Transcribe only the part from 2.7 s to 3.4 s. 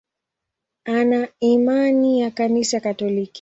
Katoliki.